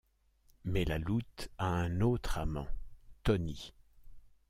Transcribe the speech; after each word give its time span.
Mais 0.65 0.83
La 0.83 0.97
Loute 0.97 1.49
a 1.59 1.67
un 1.67 2.01
autre 2.01 2.39
amant, 2.39 2.65
Tony... 3.21 3.71